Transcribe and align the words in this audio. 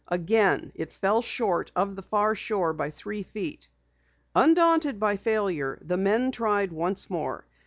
Again 0.07 0.71
it 0.73 0.91
fell 0.91 1.21
short 1.21 1.71
of 1.75 1.95
the 1.95 2.01
far 2.01 2.33
shore 2.33 2.73
by 2.73 2.89
three 2.89 3.21
feet. 3.21 3.67
Undaunted 4.33 4.99
by 4.99 5.15
failure, 5.15 5.77
the 5.79 5.95
men 5.97 6.31
tried 6.31 6.71
once 6.73 7.07
more. 7.07 7.45